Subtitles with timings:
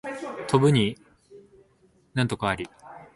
[0.47, 0.97] 飛ぶに
[2.15, 2.67] 禽あり